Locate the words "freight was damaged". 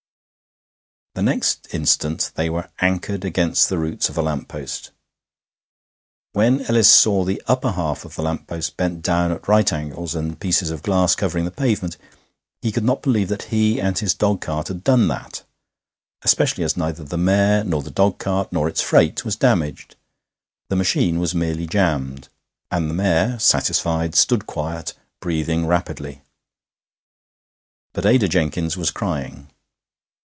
18.81-19.97